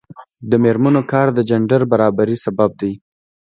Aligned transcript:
د 0.49 0.51
میرمنو 0.63 1.01
کار 1.11 1.27
د 1.33 1.39
جنډر 1.49 1.81
برابري 1.91 2.37
سبب 2.45 2.71
دی. 2.81 2.93